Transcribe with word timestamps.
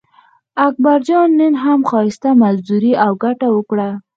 اکبرجان 0.67 1.27
نن 1.39 1.53
هم 1.63 1.79
ښایسته 1.89 2.29
مزدوري 2.41 2.93
او 3.05 3.11
ګټه 3.23 3.47
وکړه. 3.55 3.89